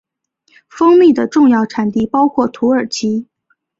[0.67, 3.27] 蜂蜜的重要产地包括土耳其。